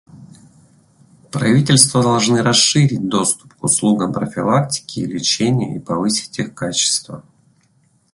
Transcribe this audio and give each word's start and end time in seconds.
Правительства 1.31 2.01
должны 2.01 2.41
расширить 2.41 3.07
доступ 3.07 3.53
к 3.53 3.63
услугам 3.63 4.11
профилактики 4.11 5.01
и 5.01 5.05
лечения 5.05 5.75
и 5.75 5.79
повысить 5.79 6.39
их 6.39 6.55
качество. 6.55 7.23